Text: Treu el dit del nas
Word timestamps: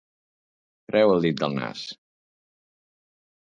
Treu 0.91 1.13
el 1.17 1.21
dit 1.27 1.43
del 1.45 1.55
nas 1.59 1.85